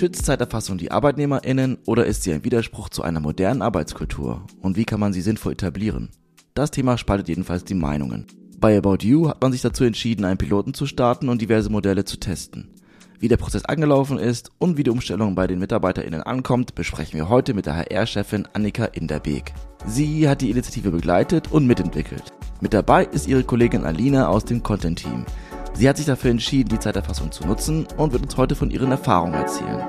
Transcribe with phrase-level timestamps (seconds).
[0.00, 4.46] Schützt Zeiterfassung die ArbeitnehmerInnen oder ist sie ein Widerspruch zu einer modernen Arbeitskultur?
[4.62, 6.08] Und wie kann man sie sinnvoll etablieren?
[6.54, 8.26] Das Thema spaltet jedenfalls die Meinungen.
[8.56, 12.06] Bei About You hat man sich dazu entschieden, einen Piloten zu starten und diverse Modelle
[12.06, 12.70] zu testen.
[13.18, 17.28] Wie der Prozess angelaufen ist und wie die Umstellung bei den MitarbeiterInnen ankommt, besprechen wir
[17.28, 19.52] heute mit der HR-Chefin Annika Inderbeek.
[19.84, 22.24] Sie hat die Initiative begleitet und mitentwickelt.
[22.62, 25.26] Mit dabei ist ihre Kollegin Alina aus dem Content-Team.
[25.74, 28.90] Sie hat sich dafür entschieden, die Zeiterfassung zu nutzen und wird uns heute von ihren
[28.90, 29.82] Erfahrungen erzählen.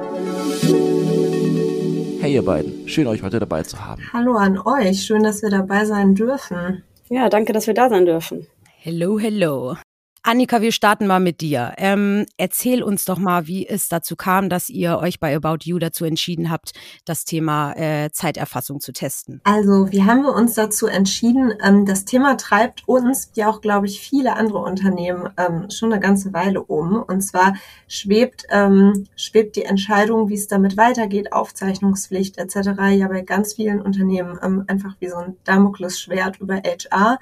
[2.22, 4.02] Hey ihr beiden, schön euch heute dabei zu haben.
[4.13, 6.84] Hallo an euch, schön, dass wir dabei sein dürfen.
[7.09, 8.48] Ja, danke, dass wir da sein dürfen.
[8.77, 9.75] Hello, hello.
[10.23, 11.73] Annika, wir starten mal mit dir.
[11.77, 15.80] Ähm, erzähl uns doch mal, wie es dazu kam, dass ihr euch bei About You
[15.80, 16.73] dazu entschieden habt,
[17.05, 19.41] das Thema äh, Zeiterfassung zu testen.
[19.45, 21.53] Also, wie haben wir uns dazu entschieden?
[21.63, 25.99] Ähm, das Thema treibt uns, wie auch, glaube ich, viele andere Unternehmen ähm, schon eine
[25.99, 27.02] ganze Weile um.
[27.02, 27.55] Und zwar
[27.88, 32.80] schwebt, ähm, schwebt die Entscheidung, wie es damit weitergeht, Aufzeichnungspflicht etc.
[32.91, 37.17] ja bei ganz vielen Unternehmen ähm, einfach wie so ein Damoklesschwert über HR.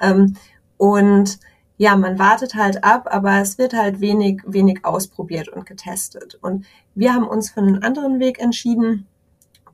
[0.00, 0.34] Ähm,
[0.78, 1.38] und
[1.80, 6.38] ja, man wartet halt ab, aber es wird halt wenig, wenig ausprobiert und getestet.
[6.42, 9.06] Und wir haben uns für einen anderen Weg entschieden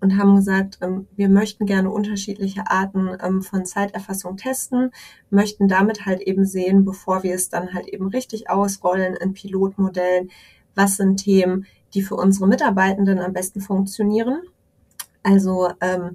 [0.01, 4.93] und haben gesagt, ähm, wir möchten gerne unterschiedliche Arten ähm, von Zeiterfassung testen,
[5.31, 10.31] möchten damit halt eben sehen, bevor wir es dann halt eben richtig ausrollen in Pilotmodellen,
[10.77, 14.43] was sind Themen, die für unsere Mitarbeitenden am besten funktionieren.
[15.25, 16.15] Also ähm,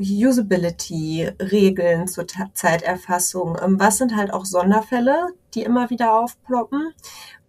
[0.00, 3.56] Usability-Regeln zur Zeiterfassung?
[3.62, 6.92] Ähm, was sind halt auch Sonderfälle, die immer wieder aufploppen?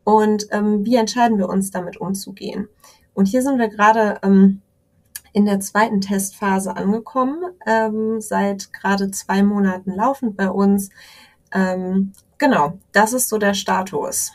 [0.03, 2.67] Und ähm, wie entscheiden wir uns damit umzugehen?
[3.13, 4.61] Und hier sind wir gerade ähm,
[5.33, 10.89] in der zweiten Testphase angekommen, ähm, seit gerade zwei Monaten laufend bei uns.
[11.53, 14.31] Ähm, genau, das ist so der Status.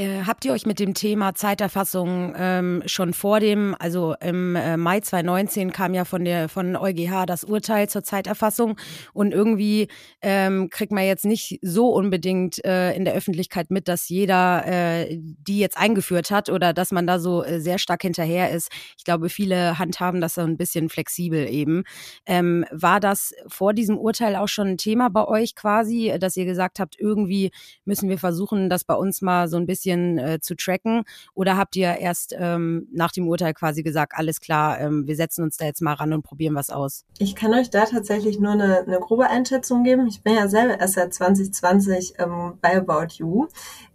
[0.00, 4.78] Äh, habt ihr euch mit dem Thema Zeiterfassung ähm, schon vor dem, also im äh,
[4.78, 8.78] Mai 2019 kam ja von der von EuGH das Urteil zur Zeiterfassung
[9.12, 9.88] und irgendwie
[10.22, 15.18] ähm, kriegt man jetzt nicht so unbedingt äh, in der Öffentlichkeit mit, dass jeder äh,
[15.20, 18.70] die jetzt eingeführt hat oder dass man da so sehr stark hinterher ist.
[18.96, 21.82] Ich glaube, viele handhaben das so ein bisschen flexibel eben.
[22.24, 26.46] Ähm, war das vor diesem Urteil auch schon ein Thema bei euch quasi, dass ihr
[26.46, 27.50] gesagt habt, irgendwie
[27.84, 31.04] müssen wir versuchen, das bei uns mal so ein bisschen bisschen äh, zu tracken?
[31.34, 35.44] Oder habt ihr erst ähm, nach dem Urteil quasi gesagt, alles klar, ähm, wir setzen
[35.44, 37.04] uns da jetzt mal ran und probieren was aus?
[37.18, 40.06] Ich kann euch da tatsächlich nur eine, eine grobe Einschätzung geben.
[40.06, 43.48] Ich bin ja selber erst seit 2020 ähm, bei About You.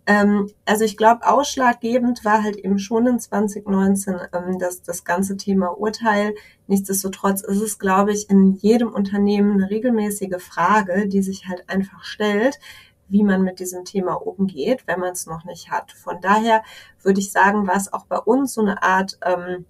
[0.07, 5.35] Ähm, also ich glaube, ausschlaggebend war halt eben schon in 2019 ähm, das, das ganze
[5.37, 6.35] Thema Urteil.
[6.67, 12.03] Nichtsdestotrotz ist es, glaube ich, in jedem Unternehmen eine regelmäßige Frage, die sich halt einfach
[12.03, 12.59] stellt
[13.07, 15.91] wie man mit diesem Thema umgeht, wenn man es noch nicht hat.
[15.91, 16.63] Von daher
[17.01, 19.65] würde ich sagen, war es auch bei uns so eine Art, ähm,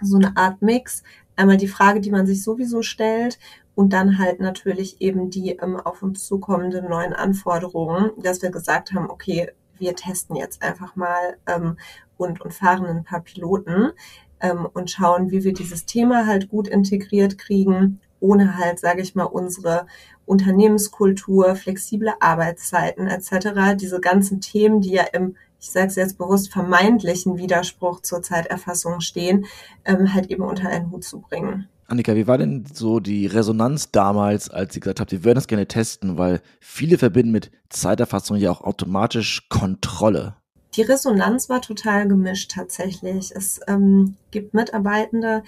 [0.00, 1.02] so eine Art Mix.
[1.36, 3.38] Einmal die Frage, die man sich sowieso stellt
[3.74, 8.92] und dann halt natürlich eben die ähm, auf uns zukommenden neuen Anforderungen, dass wir gesagt
[8.92, 11.76] haben, okay, wir testen jetzt einfach mal ähm,
[12.16, 13.92] und, und fahren ein paar Piloten
[14.40, 19.14] ähm, und schauen, wie wir dieses Thema halt gut integriert kriegen, ohne halt, sage ich
[19.14, 19.86] mal, unsere
[20.26, 26.52] Unternehmenskultur, flexible Arbeitszeiten etc., diese ganzen Themen, die ja im, ich sage es jetzt bewusst,
[26.52, 29.46] vermeintlichen Widerspruch zur Zeiterfassung stehen,
[29.84, 31.68] ähm, halt eben unter einen Hut zu bringen.
[31.92, 35.46] Annika, wie war denn so die Resonanz damals, als Sie gesagt habt, wir würden das
[35.46, 40.36] gerne testen, weil viele verbinden mit Zeiterfassung ja auch automatisch Kontrolle.
[40.74, 43.30] Die Resonanz war total gemischt tatsächlich.
[43.34, 45.42] Es ähm, gibt Mitarbeitende,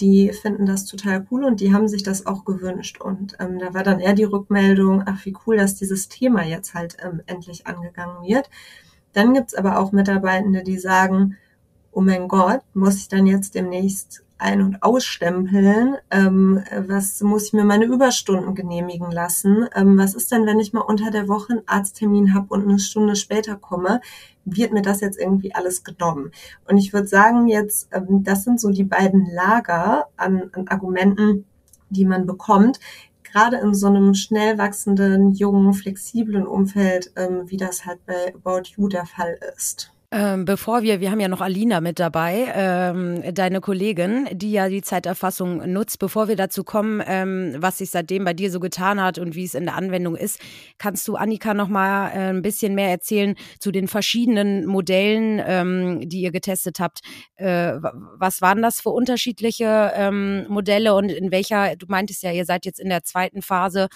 [0.00, 3.00] die finden das total cool und die haben sich das auch gewünscht.
[3.00, 6.74] Und ähm, da war dann eher die Rückmeldung, ach wie cool, dass dieses Thema jetzt
[6.74, 8.50] halt ähm, endlich angegangen wird.
[9.12, 11.36] Dann gibt's aber auch Mitarbeitende, die sagen,
[11.96, 15.96] oh mein Gott, muss ich dann jetzt demnächst ein- und ausstempeln?
[16.10, 19.66] Ähm, was muss ich mir meine Überstunden genehmigen lassen?
[19.74, 22.78] Ähm, was ist denn, wenn ich mal unter der Woche einen Arzttermin habe und eine
[22.78, 24.02] Stunde später komme?
[24.44, 26.32] Wird mir das jetzt irgendwie alles genommen?
[26.68, 31.46] Und ich würde sagen, jetzt, ähm, das sind so die beiden Lager an, an Argumenten,
[31.88, 32.78] die man bekommt,
[33.22, 38.68] gerade in so einem schnell wachsenden, jungen, flexiblen Umfeld, ähm, wie das halt bei About
[38.76, 39.95] You der Fall ist.
[40.12, 44.68] Ähm, bevor wir, wir haben ja noch Alina mit dabei, ähm, deine Kollegin, die ja
[44.68, 45.98] die Zeiterfassung nutzt.
[45.98, 49.44] Bevor wir dazu kommen, ähm, was sich seitdem bei dir so getan hat und wie
[49.44, 50.40] es in der Anwendung ist,
[50.78, 56.08] kannst du Annika noch mal äh, ein bisschen mehr erzählen zu den verschiedenen Modellen, ähm,
[56.08, 57.00] die ihr getestet habt.
[57.34, 57.74] Äh,
[58.16, 61.74] was waren das für unterschiedliche ähm, Modelle und in welcher?
[61.74, 63.88] Du meintest ja, ihr seid jetzt in der zweiten Phase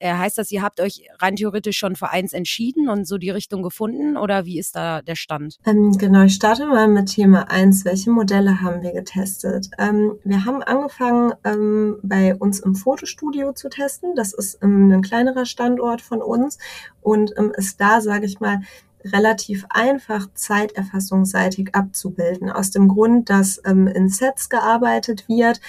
[0.00, 3.62] heißt das, ihr habt euch rein theoretisch schon für eins entschieden und so die Richtung
[3.62, 5.58] gefunden oder wie ist da der Stand?
[5.66, 7.84] Ähm, genau, ich starte mal mit Thema eins.
[7.84, 9.70] Welche Modelle haben wir getestet?
[9.78, 14.14] Ähm, wir haben angefangen, ähm, bei uns im Fotostudio zu testen.
[14.14, 16.58] Das ist ähm, ein kleinerer Standort von uns
[17.00, 18.60] und ähm, ist da, sage ich mal,
[19.04, 22.50] relativ einfach zeiterfassungsseitig abzubilden.
[22.50, 25.60] Aus dem Grund, dass ähm, in Sets gearbeitet wird.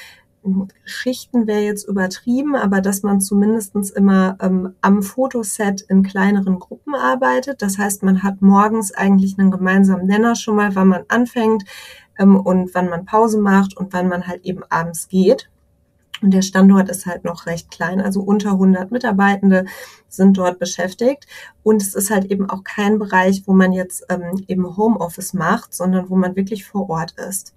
[0.86, 6.96] Schichten wäre jetzt übertrieben, aber dass man zumindestens immer ähm, am Fotoset in kleineren Gruppen
[6.96, 7.62] arbeitet.
[7.62, 11.64] Das heißt, man hat morgens eigentlich einen gemeinsamen Nenner schon mal, wann man anfängt
[12.18, 15.50] ähm, und wann man Pause macht und wann man halt eben abends geht.
[16.22, 19.66] Und der Standort ist halt noch recht klein, also unter 100 Mitarbeitende
[20.10, 21.28] sind dort beschäftigt.
[21.64, 25.74] Und es ist halt eben auch kein Bereich, wo man jetzt ähm, eben Homeoffice macht,
[25.74, 27.54] sondern wo man wirklich vor Ort ist.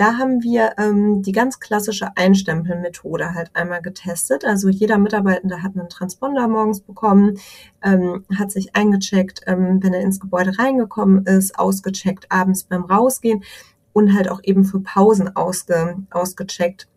[0.00, 4.46] Da haben wir ähm, die ganz klassische Einstempelmethode halt einmal getestet.
[4.46, 7.38] Also jeder Mitarbeitende hat einen Transponder morgens bekommen,
[7.84, 13.44] ähm, hat sich eingecheckt, ähm, wenn er ins Gebäude reingekommen ist, ausgecheckt abends beim Rausgehen
[13.92, 16.88] und halt auch eben für Pausen ausge, ausgecheckt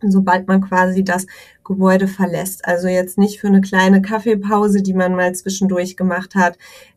[0.00, 1.26] sobald man quasi das
[1.64, 2.64] Gebäude verlässt.
[2.64, 6.56] Also jetzt nicht für eine kleine Kaffeepause, die man mal zwischendurch gemacht hat,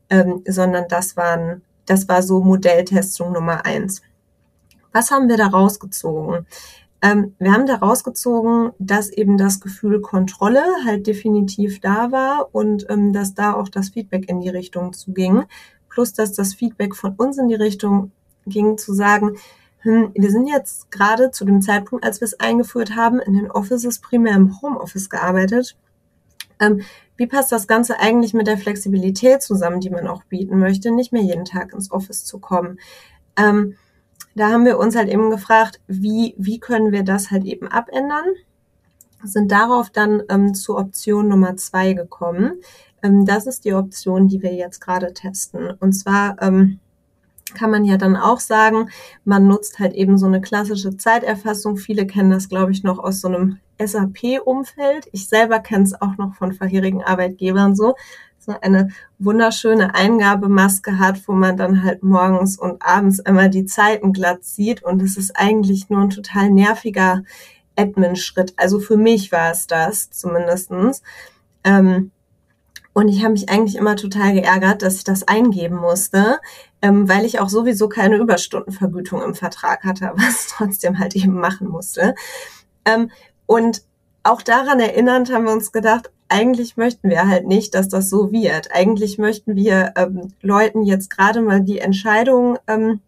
[0.09, 4.01] ähm, sondern das waren, das war so Modelltestung Nummer eins.
[4.91, 6.45] Was haben wir da rausgezogen?
[7.01, 12.85] Ähm, wir haben da rausgezogen, dass eben das Gefühl Kontrolle halt definitiv da war und
[12.89, 15.43] ähm, dass da auch das Feedback in die Richtung zuging.
[15.89, 18.11] Plus, dass das Feedback von uns in die Richtung
[18.45, 19.37] ging, zu sagen,
[19.79, 23.49] hm, wir sind jetzt gerade zu dem Zeitpunkt, als wir es eingeführt haben, in den
[23.49, 25.75] Offices primär im Homeoffice gearbeitet.
[26.59, 26.81] Ähm,
[27.17, 31.11] wie passt das Ganze eigentlich mit der Flexibilität zusammen, die man auch bieten möchte, nicht
[31.11, 32.79] mehr jeden Tag ins Office zu kommen?
[33.35, 33.75] Ähm,
[34.35, 38.25] da haben wir uns halt eben gefragt, wie, wie können wir das halt eben abändern?
[39.23, 42.61] Sind darauf dann ähm, zur Option Nummer zwei gekommen.
[43.03, 45.71] Ähm, das ist die Option, die wir jetzt gerade testen.
[45.79, 46.79] Und zwar ähm,
[47.53, 48.89] kann man ja dann auch sagen,
[49.25, 51.77] man nutzt halt eben so eine klassische Zeiterfassung.
[51.77, 55.07] Viele kennen das, glaube ich, noch aus so einem SAP-Umfeld.
[55.11, 57.95] Ich selber kenne es auch noch von vorherigen Arbeitgebern so.
[58.43, 58.89] So eine
[59.19, 64.81] wunderschöne Eingabemaske hat, wo man dann halt morgens und abends einmal die Zeiten glatt sieht.
[64.81, 67.21] Und es ist eigentlich nur ein total nerviger
[67.75, 68.55] Admin-Schritt.
[68.57, 71.03] Also für mich war es das zumindestens.
[71.63, 72.09] Ähm,
[72.93, 76.39] und ich habe mich eigentlich immer total geärgert, dass ich das eingeben musste,
[76.81, 81.39] ähm, weil ich auch sowieso keine Überstundenvergütung im Vertrag hatte, aber es trotzdem halt eben
[81.39, 82.15] machen musste.
[82.85, 83.11] Ähm,
[83.45, 83.83] und
[84.23, 88.31] auch daran erinnernd haben wir uns gedacht, eigentlich möchten wir halt nicht, dass das so
[88.31, 88.71] wird.
[88.71, 93.01] Eigentlich möchten wir ähm, Leuten jetzt gerade mal die Entscheidung ähm,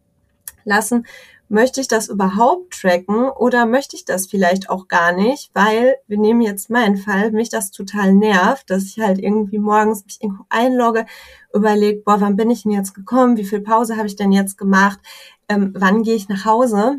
[0.65, 1.05] lassen,
[1.47, 6.17] möchte ich das überhaupt tracken oder möchte ich das vielleicht auch gar nicht, weil wir
[6.17, 10.45] nehmen jetzt meinen Fall, mich das total nervt, dass ich halt irgendwie morgens mich irgendwo
[10.49, 11.05] einlogge,
[11.53, 14.57] überlege, boah, wann bin ich denn jetzt gekommen, wie viel Pause habe ich denn jetzt
[14.57, 14.99] gemacht,
[15.47, 16.97] ähm, wann gehe ich nach Hause?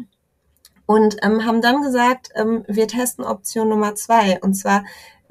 [0.87, 4.39] Und ähm, haben dann gesagt, ähm, wir testen Option Nummer zwei.
[4.43, 4.85] Und zwar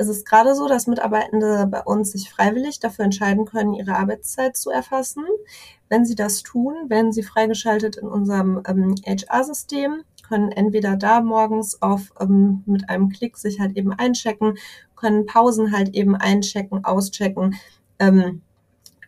[0.03, 4.57] es ist gerade so, dass Mitarbeitende bei uns sich freiwillig dafür entscheiden können, ihre Arbeitszeit
[4.57, 5.23] zu erfassen.
[5.89, 11.81] Wenn sie das tun, werden sie freigeschaltet in unserem ähm, HR-System, können entweder da morgens
[11.81, 14.57] auf ähm, mit einem Klick sich halt eben einchecken,
[14.95, 17.55] können Pausen halt eben einchecken, auschecken,
[17.99, 18.41] ähm,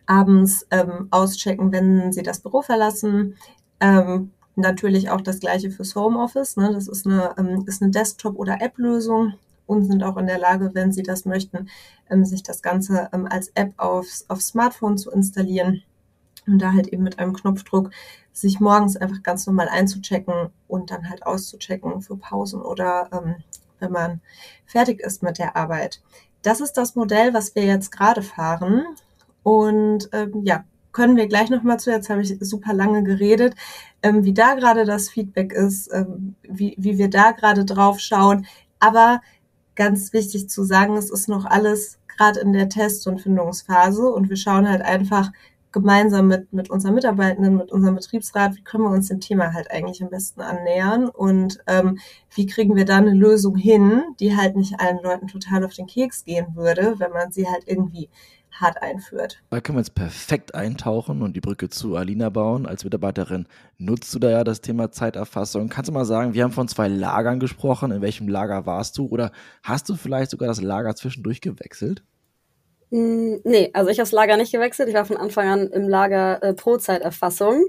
[0.06, 3.36] abends ähm, auschecken, wenn sie das Büro verlassen.
[3.80, 6.56] Ähm, natürlich auch das gleiche fürs Homeoffice.
[6.56, 6.72] Ne?
[6.72, 9.34] Das ist eine, ähm, ist eine Desktop- oder App-Lösung
[9.66, 11.68] und sind auch in der Lage, wenn sie das möchten,
[12.10, 15.82] ähm, sich das Ganze ähm, als App aufs, aufs Smartphone zu installieren
[16.46, 17.90] und da halt eben mit einem Knopfdruck
[18.32, 23.36] sich morgens einfach ganz normal einzuchecken und dann halt auszuchecken für Pausen oder ähm,
[23.78, 24.20] wenn man
[24.64, 26.00] fertig ist mit der Arbeit.
[26.42, 28.84] Das ist das Modell, was wir jetzt gerade fahren.
[29.42, 33.54] Und ähm, ja, können wir gleich nochmal zu, jetzt habe ich super lange geredet,
[34.02, 38.46] ähm, wie da gerade das Feedback ist, ähm, wie, wie wir da gerade drauf schauen.
[38.80, 39.20] Aber
[39.76, 44.28] ganz wichtig zu sagen, es ist noch alles gerade in der Test- und Findungsphase und
[44.30, 45.30] wir schauen halt einfach
[45.70, 49.70] gemeinsam mit, mit unseren Mitarbeitenden, mit unserem Betriebsrat, wie können wir uns dem Thema halt
[49.70, 51.98] eigentlich am besten annähern und ähm,
[52.34, 55.86] wie kriegen wir da eine Lösung hin, die halt nicht allen Leuten total auf den
[55.86, 58.08] Keks gehen würde, wenn man sie halt irgendwie
[58.60, 59.42] hart einführt.
[59.50, 62.66] Da können wir jetzt perfekt eintauchen und die Brücke zu Alina bauen.
[62.66, 63.46] Als Mitarbeiterin
[63.78, 65.68] nutzt du da ja das Thema Zeiterfassung.
[65.68, 67.90] Kannst du mal sagen, wir haben von zwei Lagern gesprochen.
[67.92, 69.06] In welchem Lager warst du?
[69.06, 69.32] Oder
[69.62, 72.02] hast du vielleicht sogar das Lager zwischendurch gewechselt?
[72.90, 74.88] Mm, nee, also ich habe das Lager nicht gewechselt.
[74.88, 77.64] Ich war von Anfang an im Lager äh, Pro-Zeiterfassung.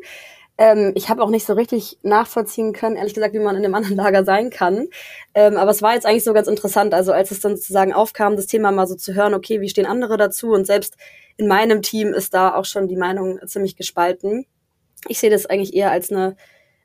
[0.58, 3.76] Ähm, ich habe auch nicht so richtig nachvollziehen können, ehrlich gesagt, wie man in dem
[3.76, 4.88] anderen Lager sein kann.
[5.36, 8.36] Ähm, aber es war jetzt eigentlich so ganz interessant, also als es dann sozusagen aufkam,
[8.36, 10.52] das Thema mal so zu hören, okay, wie stehen andere dazu?
[10.52, 10.96] Und selbst
[11.38, 14.46] in meinem Team ist da auch schon die Meinung ziemlich gespalten.
[15.08, 16.36] Ich sehe das eigentlich eher als eine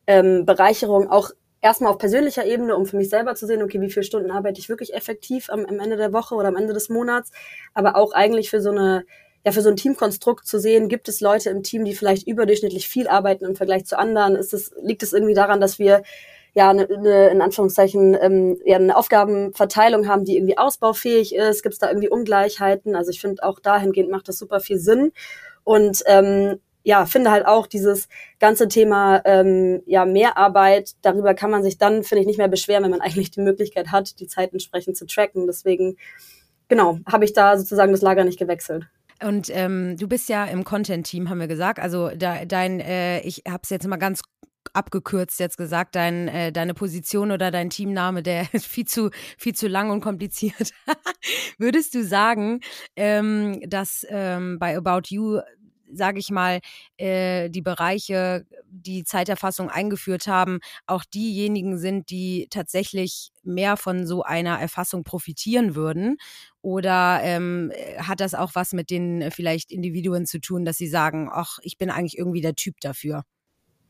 [0.07, 1.31] ähm, Bereicherung, auch
[1.62, 4.61] erstmal auf persönlicher Ebene, um für mich selber zu sehen, okay, wie viele Stunden arbeite
[4.61, 7.31] ich wirklich effektiv am, am Ende der Woche oder am Ende des Monats,
[7.73, 9.05] aber auch eigentlich für so eine
[9.44, 12.88] ja, für so ein Teamkonstrukt zu sehen, gibt es Leute im Team, die vielleicht überdurchschnittlich
[12.88, 14.37] viel arbeiten im Vergleich zu anderen?
[14.37, 16.02] Ist es, liegt es irgendwie daran, dass wir
[16.54, 21.62] ja eine, eine in Anführungszeichen ähm, ja eine Aufgabenverteilung haben, die irgendwie ausbaufähig ist?
[21.62, 22.94] Gibt es da irgendwie Ungleichheiten?
[22.94, 25.12] Also ich finde auch dahingehend macht das super viel Sinn
[25.64, 28.08] und ähm, ja, finde halt auch dieses
[28.40, 32.84] ganze Thema ähm, ja Mehrarbeit, darüber kann man sich dann, finde ich, nicht mehr beschweren,
[32.84, 35.46] wenn man eigentlich die Möglichkeit hat, die Zeit entsprechend zu tracken.
[35.46, 35.96] Deswegen,
[36.68, 38.87] genau, habe ich da sozusagen das Lager nicht gewechselt.
[39.25, 41.79] Und ähm, du bist ja im Content-Team, haben wir gesagt.
[41.79, 44.23] Also da, dein, äh, ich habe es jetzt mal ganz
[44.73, 49.55] abgekürzt jetzt gesagt, dein, äh, deine Position oder dein Teamname, der ist viel zu, viel
[49.55, 50.73] zu lang und kompliziert.
[51.59, 52.61] Würdest du sagen,
[52.97, 55.41] ähm, dass ähm, bei About You
[55.92, 56.61] sage ich mal,
[56.96, 64.22] äh, die Bereiche, die Zeiterfassung eingeführt haben, auch diejenigen sind, die tatsächlich mehr von so
[64.22, 66.16] einer Erfassung profitieren würden?
[66.62, 70.88] Oder ähm, hat das auch was mit den äh, vielleicht Individuen zu tun, dass sie
[70.88, 73.25] sagen, ach, ich bin eigentlich irgendwie der Typ dafür?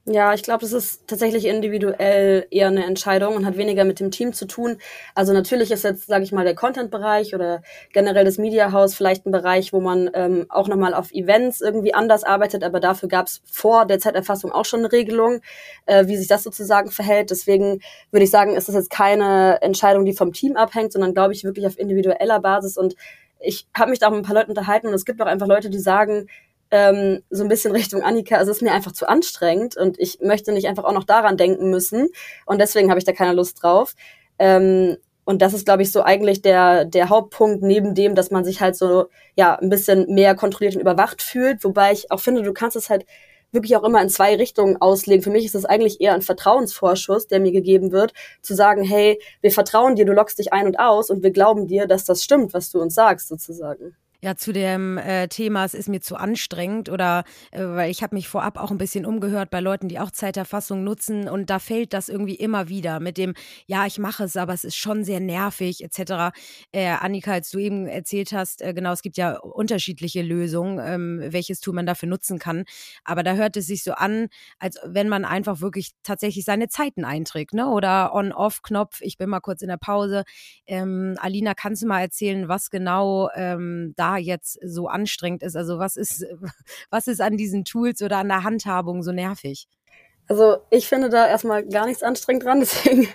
[0.05, 4.11] Ja, ich glaube, das ist tatsächlich individuell eher eine Entscheidung und hat weniger mit dem
[4.11, 4.79] Team zu tun.
[5.15, 9.27] Also natürlich ist jetzt, sage ich mal, der Content-Bereich oder generell das Media House vielleicht
[9.27, 13.29] ein Bereich, wo man ähm, auch nochmal auf Events irgendwie anders arbeitet, aber dafür gab
[13.29, 15.41] es vor der Zeiterfassung auch schon eine Regelung,
[15.87, 17.31] äh, wie sich das sozusagen verhält.
[17.31, 17.81] Deswegen
[18.11, 21.45] würde ich sagen, ist das jetzt keine Entscheidung, die vom Team abhängt, sondern glaube ich
[21.45, 22.77] wirklich auf individueller Basis.
[22.77, 22.97] Und
[23.39, 25.47] ich habe mich da auch mit ein paar Leuten unterhalten und es gibt auch einfach
[25.47, 26.27] Leute, die sagen,
[26.73, 30.19] ähm, so ein bisschen Richtung Annika, also es ist mir einfach zu anstrengend und ich
[30.21, 32.09] möchte nicht einfach auch noch daran denken müssen
[32.47, 33.95] und deswegen habe ich da keine Lust drauf.
[34.39, 38.45] Ähm, und das ist, glaube ich, so eigentlich der, der Hauptpunkt neben dem, dass man
[38.45, 41.63] sich halt so, ja, ein bisschen mehr kontrolliert und überwacht fühlt.
[41.63, 43.07] Wobei ich auch finde, du kannst es halt
[43.53, 45.23] wirklich auch immer in zwei Richtungen auslegen.
[45.23, 49.21] Für mich ist es eigentlich eher ein Vertrauensvorschuss, der mir gegeben wird, zu sagen, hey,
[49.43, 52.25] wir vertrauen dir, du lockst dich ein und aus und wir glauben dir, dass das
[52.25, 56.15] stimmt, was du uns sagst, sozusagen ja zu dem äh, Thema, es ist mir zu
[56.17, 59.99] anstrengend oder äh, weil ich habe mich vorab auch ein bisschen umgehört bei Leuten, die
[59.99, 63.35] auch Zeiterfassung nutzen und da fällt das irgendwie immer wieder mit dem,
[63.67, 66.33] ja, ich mache es, aber es ist schon sehr nervig etc.
[66.71, 71.33] Äh, Annika, als du eben erzählt hast, äh, genau, es gibt ja unterschiedliche Lösungen, ähm,
[71.33, 72.65] welches Tool man dafür nutzen kann,
[73.03, 74.29] aber da hört es sich so an,
[74.61, 77.67] als wenn man einfach wirklich tatsächlich seine Zeiten einträgt, ne?
[77.69, 80.23] Oder On-Off-Knopf, ich bin mal kurz in der Pause.
[80.67, 85.57] Ähm, Alina, kannst du mal erzählen, was genau ähm, da jetzt so anstrengend ist?
[85.57, 86.25] Also was ist,
[86.91, 89.69] was ist an diesen Tools oder an der Handhabung so nervig?
[90.29, 93.09] Also ich finde da erstmal gar nichts anstrengend dran, deswegen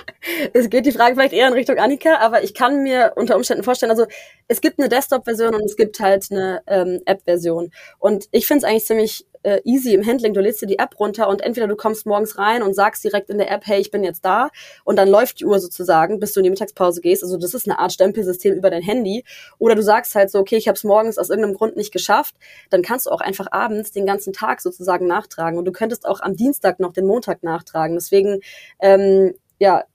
[0.54, 3.64] es geht die Frage vielleicht eher in Richtung Annika, aber ich kann mir unter Umständen
[3.64, 4.06] vorstellen, also
[4.48, 7.72] es gibt eine Desktop-Version und es gibt halt eine ähm, App-Version.
[7.98, 10.34] Und ich finde es eigentlich ziemlich äh, easy im Handling.
[10.34, 13.30] Du lädst dir die App runter und entweder du kommst morgens rein und sagst direkt
[13.30, 14.50] in der App, hey, ich bin jetzt da
[14.84, 17.24] und dann läuft die Uhr sozusagen, bis du in die Mittagspause gehst.
[17.24, 19.24] Also das ist eine Art Stempelsystem über dein Handy.
[19.58, 22.36] Oder du sagst halt so, okay, ich habe es morgens aus irgendeinem Grund nicht geschafft.
[22.70, 25.58] Dann kannst du auch einfach abends den ganzen Tag sozusagen nachtragen.
[25.58, 27.96] Und du könntest auch am Dienstag noch den Montag nachtragen.
[27.96, 28.42] Deswegen,
[28.82, 29.86] ähm, ja,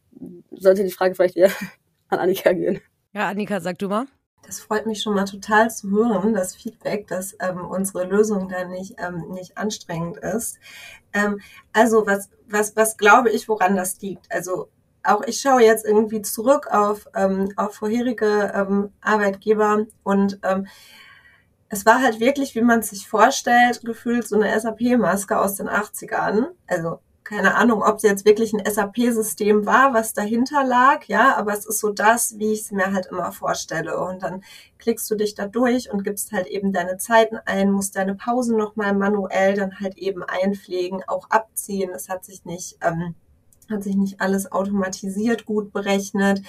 [0.50, 1.50] sollte die Frage vielleicht eher
[2.08, 2.80] an Annika gehen.
[3.12, 4.06] Ja, Annika, sag du mal.
[4.44, 8.64] Das freut mich schon mal total zu hören, das Feedback, dass ähm, unsere Lösung da
[8.64, 10.58] nicht, ähm, nicht anstrengend ist.
[11.12, 11.40] Ähm,
[11.72, 14.30] also was, was, was glaube ich, woran das liegt?
[14.32, 14.68] Also
[15.04, 20.66] auch ich schaue jetzt irgendwie zurück auf, ähm, auf vorherige ähm, Arbeitgeber und ähm,
[21.68, 26.48] es war halt wirklich, wie man sich vorstellt, gefühlt so eine SAP-Maske aus den 80ern.
[26.66, 31.52] Also keine Ahnung, ob es jetzt wirklich ein SAP-System war, was dahinter lag, ja, aber
[31.52, 33.98] es ist so das, wie ich es mir halt immer vorstelle.
[33.98, 34.42] Und dann
[34.78, 38.56] klickst du dich da durch und gibst halt eben deine Zeiten ein, musst deine Pausen
[38.56, 41.90] nochmal manuell dann halt eben einpflegen, auch abziehen.
[41.94, 43.14] Es hat sich nicht, ähm,
[43.70, 46.42] hat sich nicht alles automatisiert gut berechnet.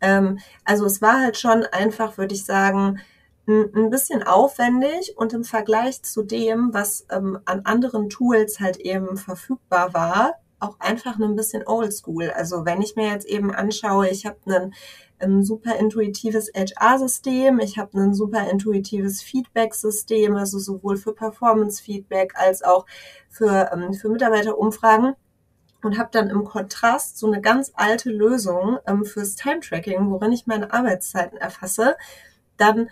[0.00, 3.00] Ähm, also es war halt schon einfach, würde ich sagen,
[3.46, 9.16] ein bisschen aufwendig und im Vergleich zu dem, was ähm, an anderen Tools halt eben
[9.16, 12.30] verfügbar war, auch einfach ein bisschen oldschool.
[12.30, 14.74] Also wenn ich mir jetzt eben anschaue, ich habe ein,
[15.20, 22.64] ein super intuitives HR-System, ich habe ein super intuitives Feedback-System, also sowohl für Performance-Feedback als
[22.64, 22.84] auch
[23.28, 25.14] für, ähm, für Mitarbeiterumfragen
[25.82, 30.46] und habe dann im Kontrast so eine ganz alte Lösung ähm, fürs Time-Tracking, worin ich
[30.46, 31.96] meine Arbeitszeiten erfasse,
[32.56, 32.88] dann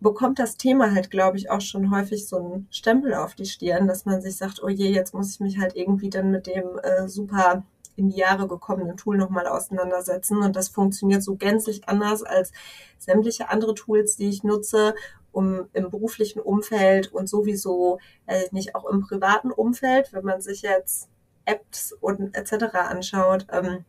[0.00, 3.88] bekommt das Thema halt, glaube ich, auch schon häufig so einen Stempel auf die Stirn,
[3.88, 6.78] dass man sich sagt, oh je, jetzt muss ich mich halt irgendwie dann mit dem
[6.82, 7.64] äh, super
[7.96, 10.38] in die Jahre gekommenen Tool nochmal auseinandersetzen.
[10.38, 12.52] Und das funktioniert so gänzlich anders als
[12.98, 14.94] sämtliche andere Tools, die ich nutze,
[15.32, 20.62] um im beruflichen Umfeld und sowieso, äh, nicht auch im privaten Umfeld, wenn man sich
[20.62, 21.08] jetzt
[21.44, 22.74] Apps und etc.
[22.74, 23.84] anschaut, ähm,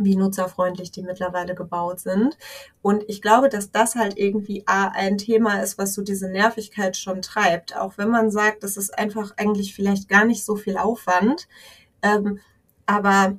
[0.00, 2.36] wie nutzerfreundlich die mittlerweile gebaut sind.
[2.82, 7.22] Und ich glaube, dass das halt irgendwie ein Thema ist, was so diese Nervigkeit schon
[7.22, 7.76] treibt.
[7.76, 11.48] Auch wenn man sagt, das ist einfach eigentlich vielleicht gar nicht so viel Aufwand.
[12.02, 12.40] Ähm,
[12.86, 13.36] aber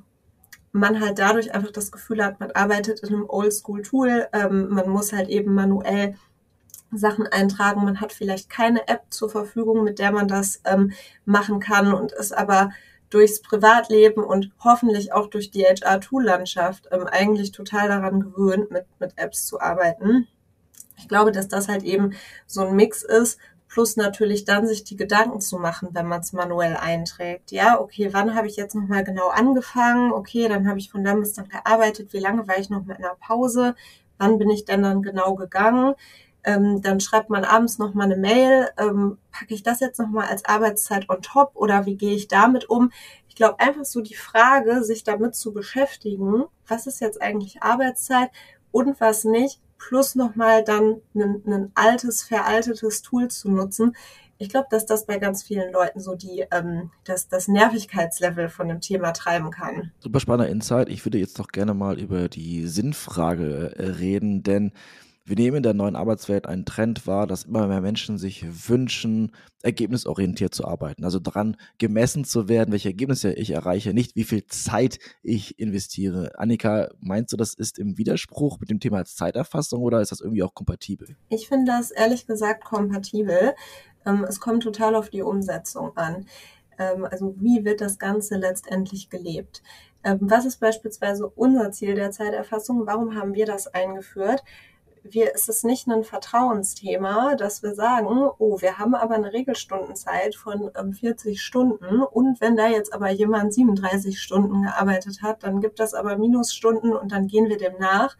[0.72, 4.28] man halt dadurch einfach das Gefühl hat, man arbeitet in einem Oldschool-Tool.
[4.32, 6.16] Ähm, man muss halt eben manuell
[6.90, 7.84] Sachen eintragen.
[7.84, 10.92] Man hat vielleicht keine App zur Verfügung, mit der man das ähm,
[11.24, 12.70] machen kann und ist aber
[13.12, 19.12] durchs Privatleben und hoffentlich auch durch die HR-Tool-Landschaft ähm, eigentlich total daran gewöhnt, mit, mit
[19.16, 20.28] Apps zu arbeiten.
[20.96, 22.14] Ich glaube, dass das halt eben
[22.46, 23.38] so ein Mix ist,
[23.68, 27.52] plus natürlich dann sich die Gedanken zu machen, wenn man es manuell einträgt.
[27.52, 30.12] Ja, okay, wann habe ich jetzt nochmal genau angefangen?
[30.12, 32.12] Okay, dann habe ich von dann bis dann gearbeitet.
[32.12, 33.74] Wie lange war ich noch mit einer Pause?
[34.18, 35.94] Wann bin ich denn dann genau gegangen?
[36.44, 40.08] Ähm, dann schreibt man abends noch mal eine Mail, ähm, packe ich das jetzt noch
[40.08, 42.90] mal als Arbeitszeit on top oder wie gehe ich damit um?
[43.28, 48.30] Ich glaube einfach so die Frage, sich damit zu beschäftigen, was ist jetzt eigentlich Arbeitszeit
[48.72, 53.96] und was nicht, plus noch mal dann ein, ein altes, veraltetes Tool zu nutzen.
[54.38, 58.66] Ich glaube, dass das bei ganz vielen Leuten so die ähm, das, das Nervigkeitslevel von
[58.66, 59.92] dem Thema treiben kann.
[60.00, 60.88] Super spannender Insight.
[60.88, 64.72] Ich würde jetzt doch gerne mal über die Sinnfrage äh, reden, denn
[65.24, 69.32] wir nehmen in der neuen Arbeitswelt einen Trend wahr, dass immer mehr Menschen sich wünschen,
[69.62, 71.04] ergebnisorientiert zu arbeiten.
[71.04, 76.32] Also daran gemessen zu werden, welche Ergebnisse ich erreiche, nicht wie viel Zeit ich investiere.
[76.38, 80.42] Annika, meinst du, das ist im Widerspruch mit dem Thema Zeiterfassung oder ist das irgendwie
[80.42, 81.16] auch kompatibel?
[81.28, 83.54] Ich finde das ehrlich gesagt kompatibel.
[84.04, 86.26] Ähm, es kommt total auf die Umsetzung an.
[86.78, 89.62] Ähm, also wie wird das Ganze letztendlich gelebt?
[90.04, 92.86] Ähm, was ist beispielsweise unser Ziel der Zeiterfassung?
[92.86, 94.42] Warum haben wir das eingeführt?
[95.02, 100.34] Wir, es ist nicht ein Vertrauensthema, dass wir sagen, oh, wir haben aber eine Regelstundenzeit
[100.34, 105.60] von ähm, 40 Stunden und wenn da jetzt aber jemand 37 Stunden gearbeitet hat, dann
[105.60, 108.16] gibt das aber Minusstunden und dann gehen wir dem nach.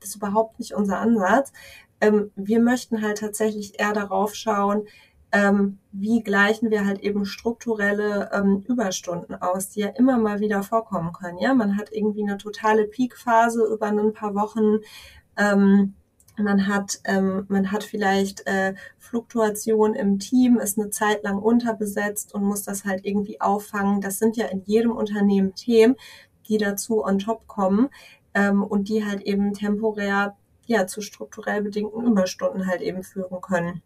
[0.00, 1.52] Das ist überhaupt nicht unser Ansatz.
[2.00, 4.86] Ähm, wir möchten halt tatsächlich eher darauf schauen,
[5.32, 10.62] ähm, wie gleichen wir halt eben strukturelle ähm, Überstunden aus, die ja immer mal wieder
[10.62, 11.38] vorkommen können.
[11.38, 14.78] Ja, man hat irgendwie eine totale Peakphase über ein paar Wochen.
[15.36, 15.94] Ähm,
[16.36, 22.34] man hat, ähm, man hat vielleicht äh, Fluktuation im Team, ist eine Zeit lang unterbesetzt
[22.34, 24.00] und muss das halt irgendwie auffangen.
[24.00, 25.96] Das sind ja in jedem Unternehmen Themen,
[26.48, 27.88] die dazu on top kommen
[28.34, 33.82] ähm, und die halt eben temporär ja zu strukturell bedingten Überstunden halt eben führen können.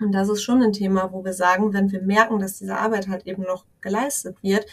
[0.00, 3.08] Und das ist schon ein Thema, wo wir sagen, wenn wir merken, dass diese Arbeit
[3.08, 4.66] halt eben noch geleistet wird,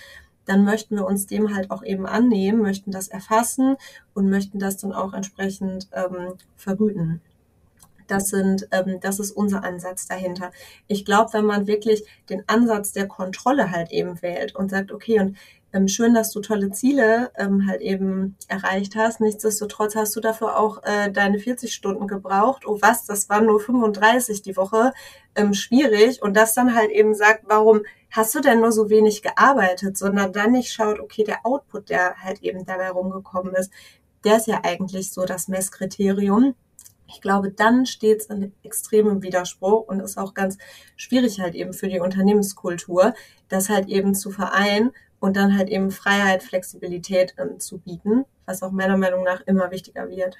[0.47, 3.75] dann möchten wir uns dem halt auch eben annehmen, möchten das erfassen
[4.13, 7.21] und möchten das dann auch entsprechend ähm, vergüten.
[8.07, 10.51] Das sind, ähm, das ist unser Ansatz dahinter.
[10.87, 15.19] Ich glaube, wenn man wirklich den Ansatz der Kontrolle halt eben wählt und sagt, okay,
[15.19, 15.37] und
[15.73, 19.19] ähm, schön, dass du tolle Ziele ähm, halt eben erreicht hast.
[19.19, 22.63] Nichtsdestotrotz hast du dafür auch äh, deine 40 Stunden gebraucht.
[22.65, 24.93] Oh was, das waren nur 35 die Woche.
[25.35, 26.21] Ähm, schwierig.
[26.21, 30.31] Und das dann halt eben sagt, warum hast du denn nur so wenig gearbeitet, sondern
[30.31, 33.71] dann nicht schaut, okay, der Output, der halt eben dabei rumgekommen ist,
[34.23, 36.55] der ist ja eigentlich so das Messkriterium.
[37.09, 40.57] Ich glaube, dann steht es in extremem Widerspruch und ist auch ganz
[40.95, 43.13] schwierig halt eben für die Unternehmenskultur,
[43.47, 48.63] das halt eben zu vereinen und dann halt eben Freiheit, Flexibilität ähm, zu bieten, was
[48.63, 50.37] auch meiner Meinung nach immer wichtiger wird.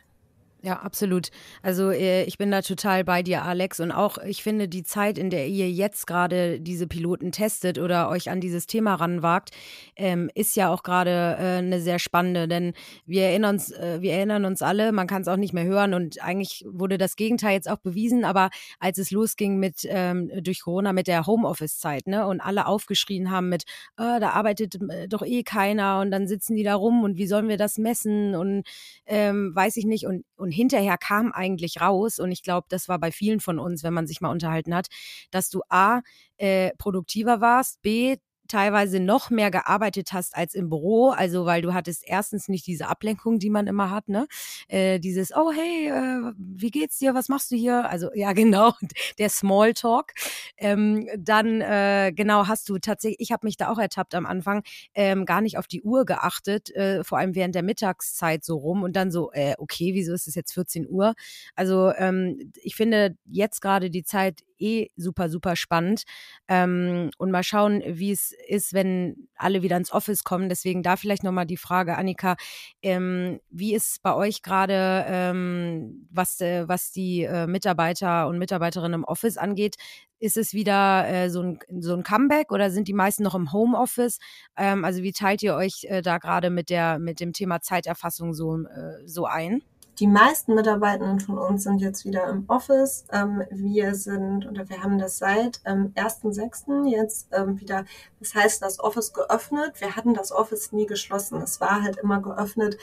[0.68, 1.30] Ja, absolut.
[1.62, 3.80] Also äh, ich bin da total bei dir, Alex.
[3.80, 8.10] Und auch ich finde, die Zeit, in der ihr jetzt gerade diese Piloten testet oder
[8.10, 9.52] euch an dieses Thema ranwagt,
[9.96, 12.50] ähm, ist ja auch gerade äh, eine sehr spannende.
[12.50, 12.74] Denn
[13.06, 15.94] wir erinnern uns, äh, wir erinnern uns alle, man kann es auch nicht mehr hören
[15.94, 18.26] und eigentlich wurde das Gegenteil jetzt auch bewiesen.
[18.26, 18.50] Aber
[18.82, 23.48] als es losging mit ähm, durch Corona mit der Homeoffice-Zeit, ne, und alle aufgeschrien haben
[23.48, 23.64] mit,
[23.98, 27.28] oh, da arbeitet äh, doch eh keiner und dann sitzen die da rum und wie
[27.28, 28.64] sollen wir das messen und
[29.06, 33.00] ähm, weiß ich nicht und, und hinterher kam eigentlich raus, und ich glaube, das war
[33.00, 34.88] bei vielen von uns, wenn man sich mal unterhalten hat,
[35.32, 36.02] dass du A,
[36.38, 38.18] äh, produktiver warst, B,
[38.48, 41.10] teilweise noch mehr gearbeitet hast als im Büro.
[41.10, 44.28] Also weil du hattest erstens nicht diese Ablenkung, die man immer hat, ne?
[44.68, 47.14] Äh, dieses, oh hey, äh, wie geht's dir?
[47.14, 47.90] Was machst du hier?
[47.90, 48.74] Also ja, genau,
[49.20, 50.14] der Smalltalk.
[50.58, 54.64] Ähm, dann äh, genau hast du tatsächlich, ich habe mich da auch ertappt am Anfang,
[54.94, 58.84] ähm, gar nicht auf die Uhr geachtet, äh, vor allem während der Mittagszeit so rum
[58.84, 61.14] und dann so, äh, okay, wieso ist es jetzt 14 Uhr?
[61.56, 66.04] Also ähm, ich finde jetzt gerade die Zeit eh super, super spannend.
[66.48, 70.50] Ähm, und mal schauen, wie es ist, wenn alle wieder ins Office kommen.
[70.50, 72.36] Deswegen da vielleicht nochmal die Frage, Annika,
[72.82, 79.02] ähm, wie ist bei euch gerade, ähm, was, äh, was die äh, Mitarbeiter und Mitarbeiterinnen
[79.02, 79.76] im Office angeht?
[80.20, 83.52] Ist es wieder äh, so, ein, so ein Comeback oder sind die meisten noch im
[83.54, 84.20] Homeoffice?
[84.56, 88.34] Ähm, also wie teilt ihr euch äh, da gerade mit der mit dem Thema Zeiterfassung
[88.34, 89.62] so, äh, so ein?
[90.00, 93.06] Die meisten Mitarbeitenden von uns sind jetzt wieder im Office.
[93.12, 96.88] Ähm, wir sind oder wir haben das seit ähm, 1.6.
[96.88, 97.84] jetzt ähm, wieder,
[98.20, 99.82] das heißt, das Office geöffnet.
[99.82, 101.42] Wir hatten das Office nie geschlossen.
[101.42, 102.78] Es war halt immer geöffnet.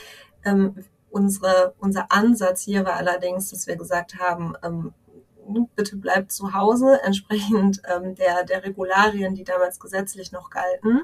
[0.44, 4.92] Ähm, unsere, unser Ansatz hier war allerdings, dass wir gesagt haben, ähm,
[5.76, 11.02] bitte bleibt zu Hause, entsprechend ähm, der, der Regularien, die damals gesetzlich noch galten.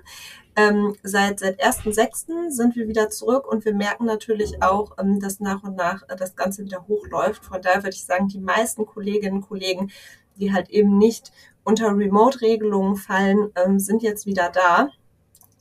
[0.57, 2.51] Ähm, seit seit 1.6.
[2.51, 6.17] sind wir wieder zurück und wir merken natürlich auch, ähm, dass nach und nach äh,
[6.17, 7.45] das Ganze wieder hochläuft.
[7.45, 9.91] Von daher würde ich sagen, die meisten Kolleginnen und Kollegen,
[10.37, 11.33] die halt eben nicht
[11.65, 14.91] unter Remote-Regelungen fallen, ähm, sind jetzt wieder da.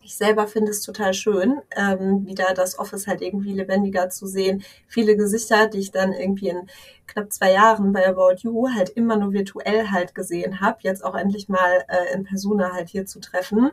[0.09, 4.63] Ich selber finde es total schön, ähm, wieder das Office halt irgendwie lebendiger zu sehen.
[4.87, 6.67] Viele Gesichter, die ich dann irgendwie in
[7.05, 11.13] knapp zwei Jahren bei About You halt immer nur virtuell halt gesehen habe, jetzt auch
[11.13, 13.69] endlich mal äh, in Persona halt hier zu treffen.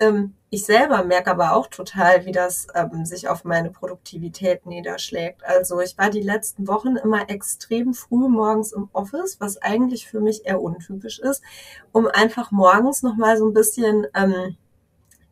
[0.00, 5.44] Ähm, ich selber merke aber auch total, wie das ähm, sich auf meine Produktivität niederschlägt.
[5.44, 10.20] Also ich war die letzten Wochen immer extrem früh morgens im Office, was eigentlich für
[10.20, 11.44] mich eher untypisch ist,
[11.92, 14.56] um einfach morgens nochmal so ein bisschen ähm,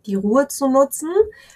[0.07, 1.11] die Ruhe zu nutzen.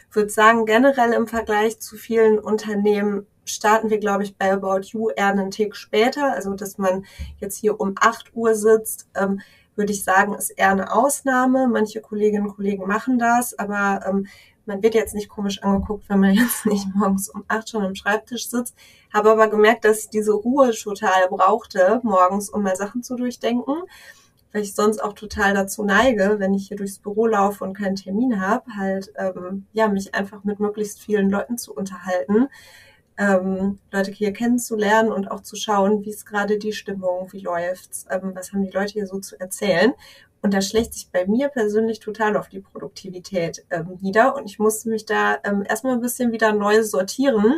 [0.08, 4.80] Ich würde sagen, generell im Vergleich zu vielen Unternehmen starten wir, glaube ich, bei About
[4.88, 6.32] You eher einen Tick später.
[6.32, 7.04] Also, dass man
[7.38, 9.40] jetzt hier um 8 Uhr sitzt, ähm,
[9.74, 11.68] würde ich sagen, ist eher eine Ausnahme.
[11.68, 14.26] Manche Kolleginnen und Kollegen machen das, aber ähm,
[14.66, 17.94] man wird jetzt nicht komisch angeguckt, wenn man jetzt nicht morgens um 8 schon am
[17.94, 18.74] Schreibtisch sitzt.
[19.12, 23.74] Habe aber gemerkt, dass ich diese Ruhe total brauchte, morgens, um mal Sachen zu durchdenken
[24.52, 27.96] weil ich sonst auch total dazu neige, wenn ich hier durchs Büro laufe und keinen
[27.96, 32.48] Termin habe, halt ähm, ja mich einfach mit möglichst vielen Leuten zu unterhalten,
[33.18, 38.06] ähm, Leute hier kennenzulernen und auch zu schauen, wie ist gerade die Stimmung, wie läuft's,
[38.10, 39.92] ähm, was haben die Leute hier so zu erzählen.
[40.40, 44.36] Und das schlägt sich bei mir persönlich total auf die Produktivität ähm, nieder.
[44.36, 47.54] Und ich musste mich da ähm, erstmal ein bisschen wieder neu sortieren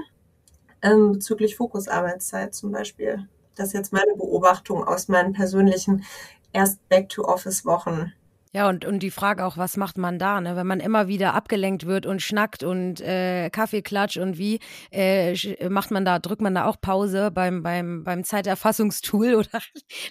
[0.82, 3.28] ähm, bezüglich Fokusarbeitszeit zum Beispiel.
[3.54, 6.04] Das ist jetzt meine Beobachtung aus meinen persönlichen
[6.52, 8.12] erst Back-to-Office-Wochen.
[8.52, 10.56] Ja, und, und die Frage auch, was macht man da, ne?
[10.56, 14.58] wenn man immer wieder abgelenkt wird und schnackt und äh, Kaffeeklatsch und wie,
[14.90, 15.36] äh,
[15.68, 19.60] macht man da, drückt man da auch Pause beim, beim, beim Zeiterfassungstool oder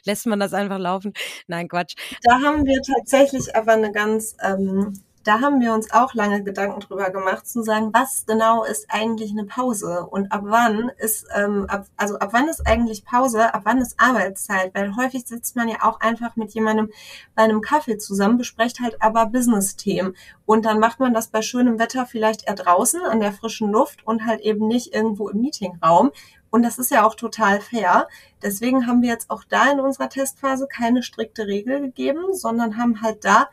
[0.05, 1.11] lässt man das einfach laufen?
[1.47, 1.95] Nein, Quatsch.
[2.23, 4.93] Da haben wir tatsächlich aber eine ganz ähm,
[5.29, 9.29] da haben wir uns auch lange Gedanken drüber gemacht, zu sagen, was genau ist eigentlich
[9.29, 13.61] eine Pause und ab wann ist, ähm, ab, also ab wann ist eigentlich Pause, ab
[13.65, 16.89] wann ist Arbeitszeit, weil häufig sitzt man ja auch einfach mit jemandem
[17.35, 20.15] bei einem Kaffee zusammen, besprecht halt aber Business-Themen.
[20.47, 24.07] Und dann macht man das bei schönem Wetter vielleicht eher draußen an der frischen Luft
[24.07, 26.09] und halt eben nicht irgendwo im Meetingraum.
[26.49, 28.07] Und das ist ja auch total fair.
[28.41, 33.03] Deswegen haben wir jetzt auch da in unserer Testphase keine strikte Regel gegeben, sondern haben
[33.03, 33.49] halt da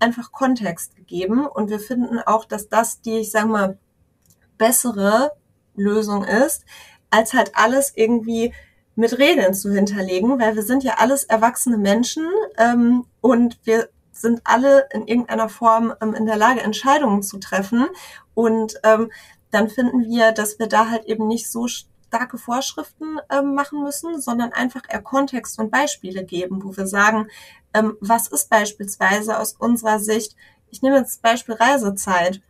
[0.00, 1.46] einfach Kontext gegeben.
[1.46, 3.78] Und wir finden auch, dass das die, ich sage mal,
[4.58, 5.32] bessere
[5.74, 6.64] Lösung ist,
[7.10, 8.52] als halt alles irgendwie
[8.94, 12.26] mit Regeln zu hinterlegen, weil wir sind ja alles erwachsene Menschen
[12.58, 17.86] ähm, und wir sind alle in irgendeiner Form ähm, in der Lage, Entscheidungen zu treffen.
[18.34, 19.10] Und ähm,
[19.50, 21.66] dann finden wir, dass wir da halt eben nicht so
[22.10, 27.28] starke Vorschriften ähm, machen müssen, sondern einfach eher Kontext und Beispiele geben, wo wir sagen,
[27.72, 30.34] ähm, was ist beispielsweise aus unserer Sicht,
[30.70, 32.42] ich nehme jetzt Beispiel Reisezeit.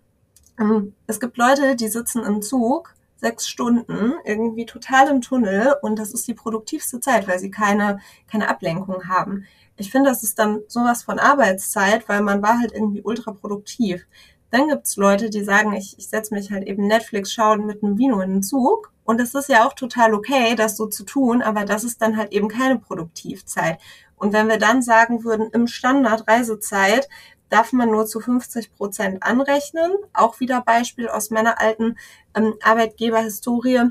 [0.58, 5.98] Ähm, es gibt Leute, die sitzen im Zug sechs Stunden irgendwie total im Tunnel und
[5.98, 9.44] das ist die produktivste Zeit, weil sie keine, keine Ablenkung haben.
[9.76, 14.06] Ich finde, das ist dann sowas von Arbeitszeit, weil man war halt irgendwie ultra produktiv.
[14.50, 17.98] Dann gibt's Leute, die sagen, ich, ich setze mich halt eben Netflix schauen mit einem
[17.98, 18.92] Vino in den Zug.
[19.04, 22.16] Und es ist ja auch total okay, das so zu tun, aber das ist dann
[22.16, 23.78] halt eben keine Produktivzeit.
[24.16, 27.08] Und wenn wir dann sagen würden, im Standard Reisezeit
[27.48, 31.96] darf man nur zu 50 Prozent anrechnen, auch wieder Beispiel aus meiner alten
[32.34, 33.90] ähm, Arbeitgeberhistorie,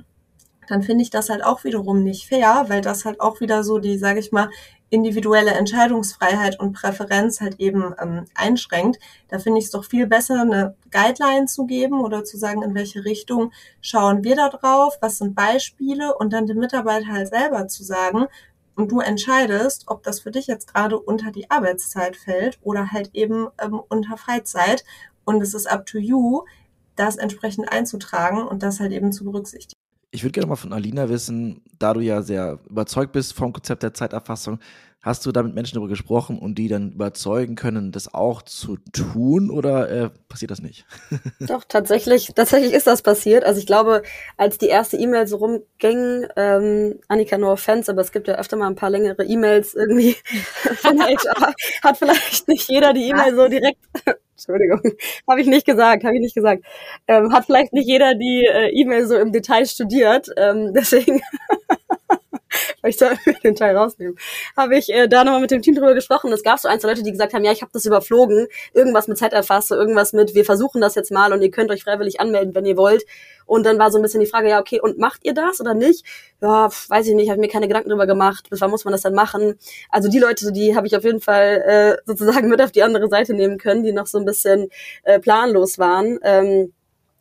[0.68, 3.80] dann finde ich das halt auch wiederum nicht fair, weil das halt auch wieder so
[3.80, 4.50] die, sage ich mal,
[4.90, 9.00] individuelle Entscheidungsfreiheit und Präferenz halt eben ähm, einschränkt.
[9.28, 12.76] Da finde ich es doch viel besser, eine Guideline zu geben oder zu sagen, in
[12.76, 17.68] welche Richtung schauen wir da drauf, was sind Beispiele und dann dem Mitarbeiter halt selber
[17.68, 18.26] zu sagen,
[18.80, 23.10] und du entscheidest, ob das für dich jetzt gerade unter die Arbeitszeit fällt oder halt
[23.14, 24.86] eben ähm, unter Freizeit.
[25.26, 26.46] Und es ist up to you,
[26.96, 29.79] das entsprechend einzutragen und das halt eben zu berücksichtigen.
[30.12, 33.84] Ich würde gerne mal von Alina wissen, da du ja sehr überzeugt bist vom Konzept
[33.84, 34.60] der Zeiterfassung,
[35.02, 38.78] hast du da mit Menschen darüber gesprochen und die dann überzeugen können, das auch zu
[38.92, 40.86] tun oder äh, passiert das nicht?
[41.40, 43.46] Doch, tatsächlich, tatsächlich ist das passiert.
[43.46, 44.04] Also ich glaube,
[44.36, 48.58] als die erste E-Mail so rumging, ähm, Annika, no offense, aber es gibt ja öfter
[48.58, 50.16] mal ein paar längere E-Mails irgendwie
[50.78, 53.80] von HR, hat vielleicht nicht jeder die E-Mail so direkt
[54.48, 54.82] Entschuldigung,
[55.28, 56.64] habe ich nicht gesagt, habe ich nicht gesagt.
[57.08, 61.22] Ähm, hat vielleicht nicht jeder die äh, E-Mail so im Detail studiert, ähm, deswegen
[62.88, 63.12] ich soll
[63.44, 64.18] den Teil rausnehmen,
[64.56, 66.32] habe ich äh, da nochmal mit dem Team drüber gesprochen.
[66.32, 69.08] Es gab so ein, zwei Leute, die gesagt haben, ja, ich habe das überflogen, irgendwas
[69.08, 72.56] mit Zeiterfassung, irgendwas mit, wir versuchen das jetzt mal und ihr könnt euch freiwillig anmelden,
[72.56, 73.06] wenn ihr wollt.
[73.46, 75.74] Und dann war so ein bisschen die Frage, ja, okay, und macht ihr das oder
[75.74, 76.06] nicht?
[76.40, 78.48] Ja, weiß ich nicht, habe mir keine Gedanken drüber gemacht.
[78.52, 79.56] Bis wann muss man das dann machen?
[79.90, 83.10] Also die Leute, die habe ich auf jeden Fall äh, sozusagen mit auf die andere
[83.10, 84.70] Seite nehmen können, die noch so ein bisschen
[85.04, 86.20] äh, planlos waren.
[86.22, 86.74] Ähm,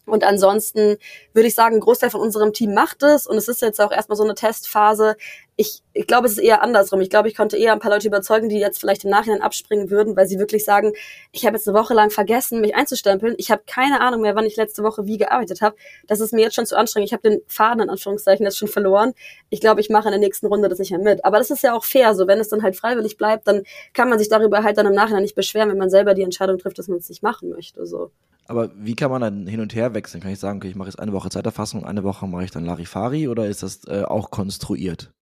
[0.08, 0.96] und ansonsten
[1.32, 3.92] würde ich sagen, ein Großteil von unserem Team macht es und es ist jetzt auch
[3.92, 5.16] erstmal so eine Testphase.
[5.56, 7.00] Ich, ich glaube, es ist eher andersrum.
[7.00, 9.90] Ich glaube, ich konnte eher ein paar Leute überzeugen, die jetzt vielleicht im Nachhinein abspringen
[9.90, 10.92] würden, weil sie wirklich sagen,
[11.32, 13.34] ich habe jetzt eine Woche lang vergessen, mich einzustempeln.
[13.38, 15.74] Ich habe keine Ahnung mehr, wann ich letzte Woche wie gearbeitet habe.
[16.06, 17.08] Das ist mir jetzt schon zu anstrengend.
[17.08, 19.14] Ich habe den Faden in Anführungszeichen jetzt schon verloren.
[19.50, 21.24] Ich glaube, ich mache in der nächsten Runde das nicht mehr mit.
[21.24, 22.14] Aber das ist ja auch fair.
[22.14, 24.94] So, wenn es dann halt freiwillig bleibt, dann kann man sich darüber halt dann im
[24.94, 27.84] Nachhinein nicht beschweren, wenn man selber die Entscheidung trifft, dass man es nicht machen möchte.
[27.84, 28.12] So.
[28.48, 30.22] Aber wie kann man dann hin und her wechseln?
[30.22, 32.64] Kann ich sagen, okay, ich mache jetzt eine Woche Zeiterfassung, eine Woche mache ich dann
[32.64, 35.12] Larifari oder ist das äh, auch konstruiert?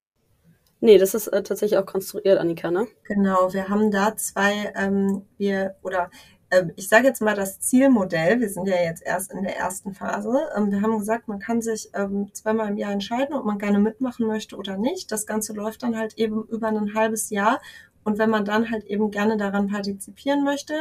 [0.80, 2.86] Nee, das ist äh, tatsächlich auch konstruiert, Annika, ne?
[3.04, 6.10] Genau, wir haben da zwei, ähm, wir, oder
[6.50, 9.94] äh, ich sage jetzt mal das Zielmodell, wir sind ja jetzt erst in der ersten
[9.94, 10.32] Phase.
[10.56, 13.78] Ähm, wir haben gesagt, man kann sich ähm, zweimal im Jahr entscheiden, ob man gerne
[13.80, 15.10] mitmachen möchte oder nicht.
[15.10, 17.60] Das Ganze läuft dann halt eben über ein halbes Jahr.
[18.04, 20.74] Und wenn man dann halt eben gerne daran partizipieren möchte,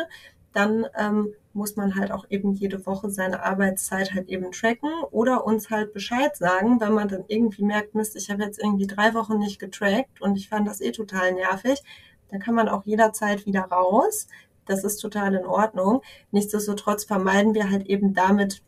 [0.54, 5.46] dann ähm, muss man halt auch eben jede Woche seine Arbeitszeit halt eben tracken oder
[5.46, 9.14] uns halt Bescheid sagen, wenn man dann irgendwie merkt, Mist, ich habe jetzt irgendwie drei
[9.14, 11.82] Wochen nicht getrackt und ich fand das eh total nervig,
[12.30, 14.28] dann kann man auch jederzeit wieder raus.
[14.66, 16.02] Das ist total in Ordnung.
[16.32, 18.62] Nichtsdestotrotz vermeiden wir halt eben damit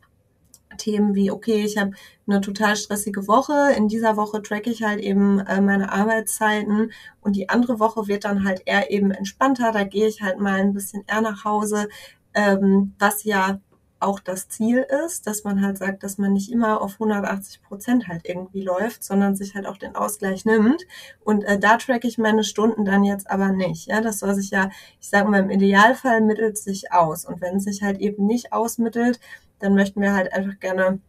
[0.78, 1.92] Themen wie, okay, ich habe
[2.26, 7.36] eine total stressige Woche, in dieser Woche tracke ich halt eben äh, meine Arbeitszeiten und
[7.36, 10.74] die andere Woche wird dann halt eher eben entspannter, da gehe ich halt mal ein
[10.74, 11.88] bisschen eher nach Hause,
[12.38, 13.60] ähm, was ja
[14.00, 18.06] auch das Ziel ist, dass man halt sagt, dass man nicht immer auf 180 Prozent
[18.06, 20.86] halt irgendwie läuft, sondern sich halt auch den Ausgleich nimmt.
[21.24, 23.88] Und äh, da track ich meine Stunden dann jetzt aber nicht.
[23.88, 24.70] Ja, das soll sich ja,
[25.00, 27.24] ich sage mal, im Idealfall mittelt sich aus.
[27.24, 29.18] Und wenn es sich halt eben nicht ausmittelt,
[29.58, 31.00] dann möchten wir halt einfach gerne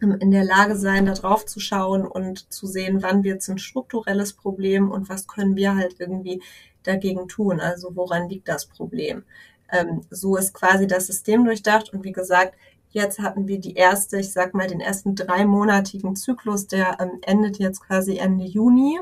[0.00, 3.48] ähm, in der Lage sein, da drauf zu schauen und zu sehen, wann wird es
[3.48, 6.42] ein strukturelles Problem und was können wir halt irgendwie
[6.84, 7.58] dagegen tun.
[7.58, 9.24] Also woran liegt das Problem?
[9.72, 11.92] Ähm, so ist quasi das System durchdacht.
[11.92, 12.54] Und wie gesagt,
[12.90, 17.58] jetzt hatten wir die erste, ich sag mal, den ersten dreimonatigen Zyklus, der ähm, endet
[17.58, 18.98] jetzt quasi Ende Juni,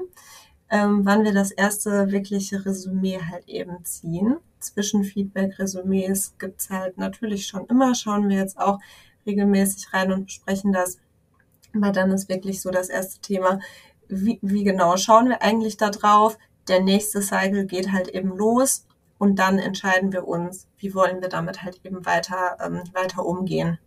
[0.71, 4.37] ähm, wann wir das erste wirkliche Resümee halt eben ziehen.
[4.61, 8.79] Zwischenfeedback-Resümees gibt's halt natürlich schon immer, schauen wir jetzt auch
[9.25, 10.99] regelmäßig rein und besprechen das.
[11.75, 13.61] Aber dann ist wirklich so das erste Thema,
[14.09, 16.39] wie, wie genau schauen wir eigentlich da drauf?
[16.67, 18.88] Der nächste Cycle geht halt eben los
[19.19, 23.79] und dann entscheiden wir uns, wie wollen wir damit halt eben weiter, ähm, weiter umgehen.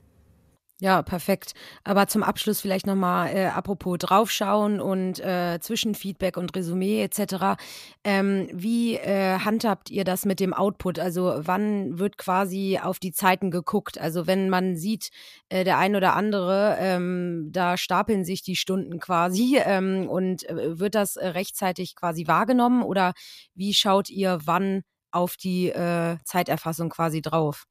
[0.84, 1.54] Ja, perfekt.
[1.84, 7.62] Aber zum Abschluss vielleicht nochmal äh, apropos draufschauen und äh, Zwischenfeedback und Resümee etc.
[8.04, 10.98] Ähm, wie äh, handhabt ihr das mit dem Output?
[10.98, 14.02] Also wann wird quasi auf die Zeiten geguckt?
[14.02, 15.12] Also wenn man sieht,
[15.50, 20.80] äh, der ein oder andere, ähm, da stapeln sich die Stunden quasi ähm, und äh,
[20.80, 23.13] wird das rechtzeitig quasi wahrgenommen oder
[23.54, 27.65] wie schaut ihr, wann auf die äh, Zeiterfassung quasi drauf?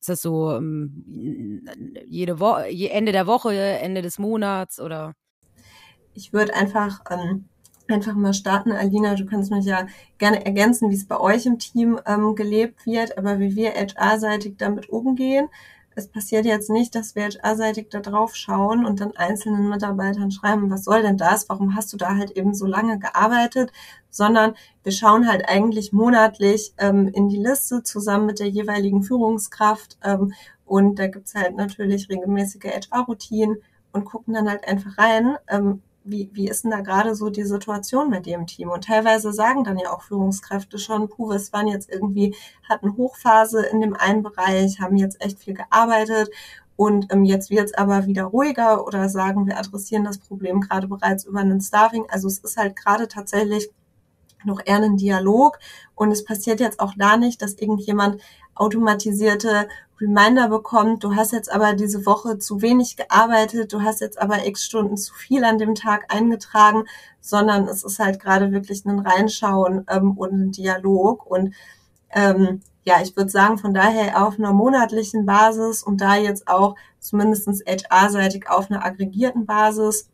[0.00, 1.66] Ist das so ähm,
[2.06, 5.14] jede Woche, Ende der Woche, Ende des Monats oder?
[6.14, 7.48] Ich würde einfach ähm,
[7.88, 8.72] einfach mal starten.
[8.72, 9.86] Alina, du kannst mich ja
[10.18, 14.56] gerne ergänzen, wie es bei euch im Team ähm, gelebt wird, aber wie wir HR-seitig
[14.56, 15.48] damit umgehen
[16.00, 20.70] es passiert jetzt nicht, dass wir HR-seitig da drauf schauen und dann einzelnen Mitarbeitern schreiben,
[20.70, 21.48] was soll denn das?
[21.48, 23.70] Warum hast du da halt eben so lange gearbeitet?
[24.08, 29.98] Sondern wir schauen halt eigentlich monatlich ähm, in die Liste zusammen mit der jeweiligen Führungskraft.
[30.02, 30.32] Ähm,
[30.64, 33.58] und da gibt's halt natürlich regelmäßige HR-Routinen
[33.92, 37.44] und gucken dann halt einfach rein, ähm, wie, wie ist denn da gerade so die
[37.44, 38.70] Situation mit dem Team?
[38.70, 42.34] Und teilweise sagen dann ja auch Führungskräfte schon, puh, es waren jetzt irgendwie,
[42.68, 46.30] hatten Hochphase in dem einen Bereich, haben jetzt echt viel gearbeitet
[46.80, 50.88] und ähm, jetzt wird es aber wieder ruhiger oder sagen, wir adressieren das Problem gerade
[50.88, 52.06] bereits über einen Staffing.
[52.08, 53.68] Also es ist halt gerade tatsächlich
[54.44, 55.58] noch eher ein Dialog
[55.94, 58.22] und es passiert jetzt auch da nicht, dass irgendjemand
[58.60, 59.68] automatisierte
[60.00, 64.46] Reminder bekommt, du hast jetzt aber diese Woche zu wenig gearbeitet, du hast jetzt aber
[64.46, 66.84] x Stunden zu viel an dem Tag eingetragen,
[67.20, 71.26] sondern es ist halt gerade wirklich ein Reinschauen ähm, und ein Dialog.
[71.26, 71.54] Und
[72.10, 76.76] ähm, ja, ich würde sagen, von daher auf einer monatlichen Basis und da jetzt auch
[76.98, 80.08] zumindestens HR-seitig auf einer aggregierten Basis.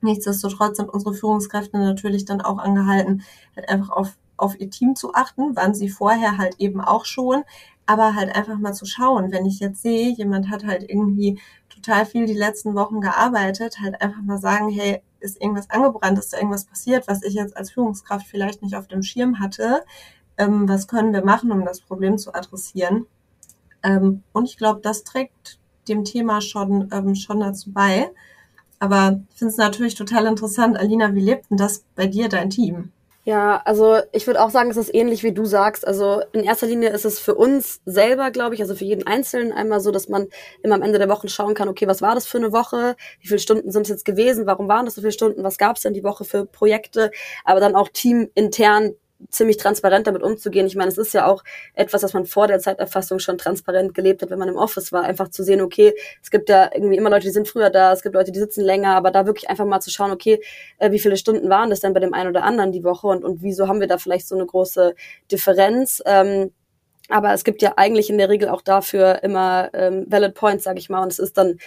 [0.00, 3.22] Nichtsdestotrotz sind unsere Führungskräfte natürlich dann auch angehalten,
[3.54, 7.44] halt einfach auf, auf ihr Team zu achten, waren sie vorher halt eben auch schon,
[7.90, 12.06] aber halt einfach mal zu schauen, wenn ich jetzt sehe, jemand hat halt irgendwie total
[12.06, 16.36] viel die letzten Wochen gearbeitet, halt einfach mal sagen, hey, ist irgendwas angebrannt, ist da
[16.36, 19.82] irgendwas passiert, was ich jetzt als Führungskraft vielleicht nicht auf dem Schirm hatte,
[20.38, 23.06] ähm, was können wir machen, um das Problem zu adressieren.
[23.82, 28.12] Ähm, und ich glaube, das trägt dem Thema schon, ähm, schon dazu bei.
[28.78, 32.50] Aber ich finde es natürlich total interessant, Alina, wie lebt denn das bei dir, dein
[32.50, 32.92] Team?
[33.24, 35.86] Ja, also ich würde auch sagen, es ist ähnlich wie du sagst.
[35.86, 39.52] Also in erster Linie ist es für uns selber, glaube ich, also für jeden Einzelnen
[39.52, 40.28] einmal so, dass man
[40.62, 42.96] immer am Ende der Woche schauen kann, okay, was war das für eine Woche?
[43.20, 44.46] Wie viele Stunden sind es jetzt gewesen?
[44.46, 45.44] Warum waren das so viele Stunden?
[45.44, 47.10] Was gab es denn die Woche für Projekte?
[47.44, 48.94] Aber dann auch teamintern
[49.28, 50.66] ziemlich transparent damit umzugehen.
[50.66, 54.22] Ich meine, es ist ja auch etwas, was man vor der Zeiterfassung schon transparent gelebt
[54.22, 57.10] hat, wenn man im Office war, einfach zu sehen, okay, es gibt ja irgendwie immer
[57.10, 59.66] Leute, die sind früher da, es gibt Leute, die sitzen länger, aber da wirklich einfach
[59.66, 60.40] mal zu schauen, okay,
[60.78, 63.24] äh, wie viele Stunden waren das denn bei dem einen oder anderen die Woche und,
[63.24, 64.94] und wieso haben wir da vielleicht so eine große
[65.30, 66.02] Differenz?
[66.06, 66.52] Ähm,
[67.10, 70.78] aber es gibt ja eigentlich in der Regel auch dafür immer ähm, Valid Points, sage
[70.78, 71.02] ich mal.
[71.02, 71.58] Und es ist dann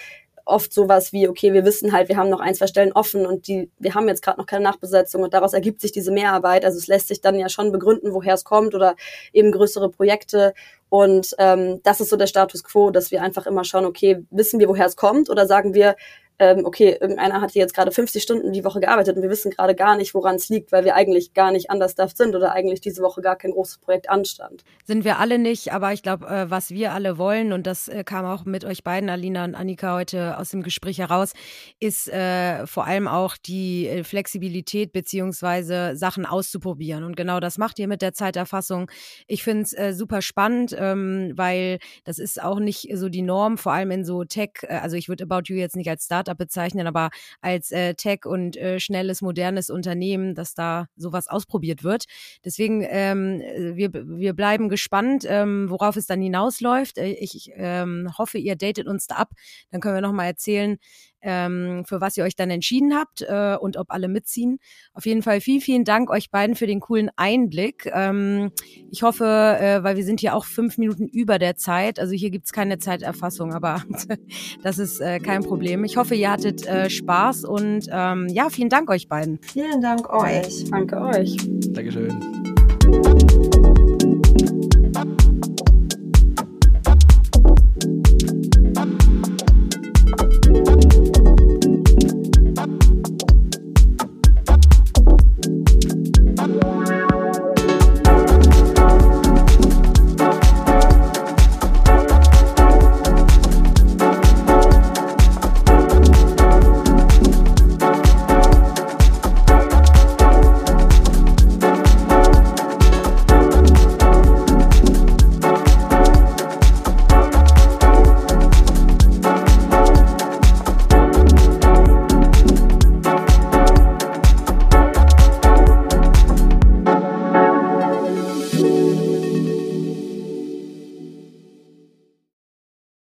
[0.45, 3.47] oft sowas wie, okay, wir wissen halt, wir haben noch ein, zwei Stellen offen und
[3.47, 6.65] die, wir haben jetzt gerade noch keine Nachbesetzung und daraus ergibt sich diese Mehrarbeit.
[6.65, 8.95] Also es lässt sich dann ja schon begründen, woher es kommt oder
[9.31, 10.53] eben größere Projekte.
[10.89, 14.59] Und ähm, das ist so der Status quo, dass wir einfach immer schauen, okay, wissen
[14.59, 15.95] wir, woher es kommt oder sagen wir,
[16.39, 19.51] ähm, okay, irgendeiner hat hier jetzt gerade 50 Stunden die Woche gearbeitet und wir wissen
[19.51, 22.81] gerade gar nicht, woran es liegt, weil wir eigentlich gar nicht understaffed sind oder eigentlich
[22.81, 24.63] diese Woche gar kein großes Projekt anstand.
[24.85, 28.03] Sind wir alle nicht, aber ich glaube, äh, was wir alle wollen, und das äh,
[28.03, 31.33] kam auch mit euch beiden, Alina und Annika, heute aus dem Gespräch heraus,
[31.79, 37.03] ist äh, vor allem auch die äh, Flexibilität beziehungsweise Sachen auszuprobieren.
[37.03, 38.89] Und genau das macht ihr mit der Zeiterfassung.
[39.27, 43.57] Ich finde es äh, super spannend, ähm, weil das ist auch nicht so die Norm,
[43.57, 46.22] vor allem in so Tech, äh, also ich würde About You jetzt nicht als Startup
[46.23, 47.09] Startup bezeichnen, aber
[47.41, 52.05] als äh, Tech und äh, schnelles, modernes Unternehmen, dass da sowas ausprobiert wird.
[52.45, 53.41] Deswegen, ähm,
[53.75, 56.97] wir, wir bleiben gespannt, ähm, worauf es dann hinausläuft.
[56.97, 59.31] Äh, ich ähm, hoffe, ihr datet uns da ab.
[59.71, 60.77] Dann können wir nochmal erzählen,
[61.23, 64.59] ähm, für was ihr euch dann entschieden habt äh, und ob alle mitziehen.
[64.93, 67.89] Auf jeden Fall vielen, vielen Dank euch beiden für den coolen Einblick.
[67.93, 68.51] Ähm,
[68.91, 72.29] ich hoffe, äh, weil wir sind hier auch fünf Minuten über der Zeit, also hier
[72.29, 73.83] gibt's keine Zeiterfassung, aber
[74.63, 75.83] das ist äh, kein Problem.
[75.83, 79.39] Ich hoffe, ihr hattet äh, Spaß und ähm, ja, vielen Dank euch beiden.
[79.41, 80.65] Vielen Dank euch.
[80.69, 81.37] Danke euch.
[81.69, 83.52] Dankeschön.